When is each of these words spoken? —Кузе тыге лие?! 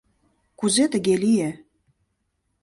—Кузе 0.59 0.85
тыге 0.91 1.15
лие?! 1.23 1.49